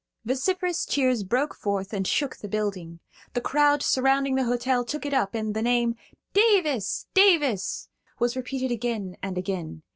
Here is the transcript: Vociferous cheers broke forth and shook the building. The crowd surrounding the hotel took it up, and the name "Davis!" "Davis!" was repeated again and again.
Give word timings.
Vociferous 0.25 0.87
cheers 0.87 1.21
broke 1.21 1.53
forth 1.53 1.93
and 1.93 2.07
shook 2.07 2.37
the 2.37 2.47
building. 2.47 2.99
The 3.35 3.39
crowd 3.39 3.83
surrounding 3.83 4.33
the 4.33 4.45
hotel 4.45 4.83
took 4.83 5.05
it 5.05 5.13
up, 5.13 5.35
and 5.35 5.53
the 5.53 5.61
name 5.61 5.93
"Davis!" 6.33 7.05
"Davis!" 7.13 7.87
was 8.17 8.35
repeated 8.35 8.71
again 8.71 9.15
and 9.21 9.37
again. 9.37 9.83